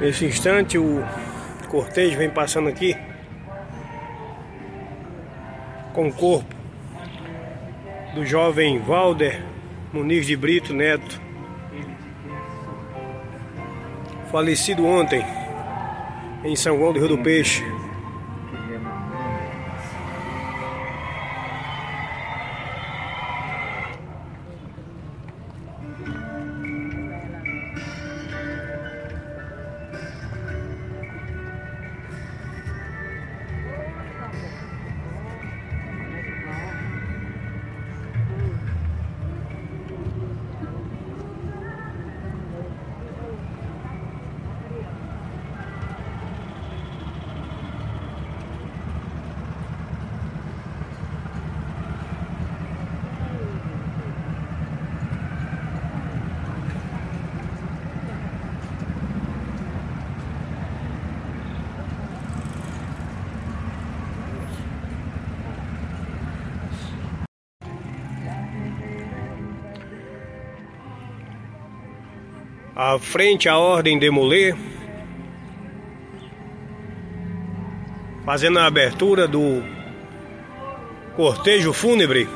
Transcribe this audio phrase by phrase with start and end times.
[0.00, 1.04] Nesse instante o
[1.68, 2.96] cortejo vem passando aqui
[5.92, 6.54] com o corpo
[8.14, 9.44] do jovem Valder
[9.92, 11.20] Muniz de Brito Neto,
[14.30, 15.22] falecido ontem
[16.44, 17.62] em São João do Rio do Peixe.
[72.82, 74.56] À frente a ordem demoler,
[78.24, 79.62] fazendo a abertura do
[81.14, 82.26] cortejo fúnebre,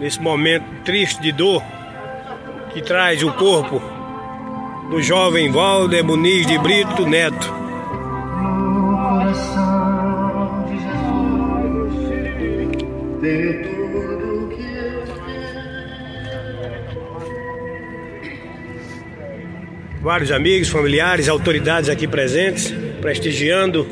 [0.00, 1.62] nesse momento triste de dor
[2.72, 3.80] que traz o corpo
[4.90, 7.54] do jovem Valder Muniz de Brito Neto.
[13.22, 13.79] De
[20.00, 23.86] vários amigos, familiares, autoridades aqui presentes, prestigiando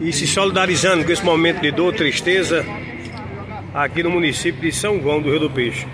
[0.00, 2.64] e se solidarizando com esse momento de dor, tristeza
[3.72, 5.86] aqui no município de São João do Rio do Peixe.